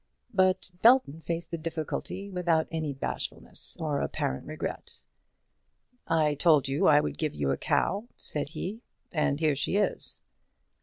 But 0.33 0.71
Belton 0.81 1.19
faced 1.21 1.51
the 1.51 1.59
difficulty 1.59 2.27
without 2.27 2.67
any 2.71 2.91
bashfulness 2.91 3.77
or 3.79 4.01
apparent 4.01 4.47
regret. 4.47 5.03
"I 6.07 6.33
told 6.33 6.67
you 6.67 6.87
I 6.87 6.99
would 6.99 7.19
give 7.19 7.35
you 7.35 7.51
a 7.51 7.57
cow," 7.57 8.07
said 8.17 8.49
he, 8.49 8.81
"and 9.13 9.39
here 9.39 9.53
she 9.55 9.75
is." 9.75 10.23